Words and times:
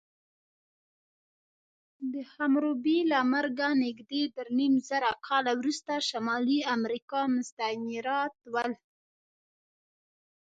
د 2.13 2.15
حموربي 2.31 2.99
له 3.11 3.19
مرګه 3.33 3.69
نږدې 3.83 4.23
درېنیمزره 4.35 5.11
کاله 5.27 5.51
وروسته 5.59 5.93
شمالي 6.09 6.59
امریکا 6.75 7.21
مستعمرات 7.35 8.35
ول. 8.53 8.71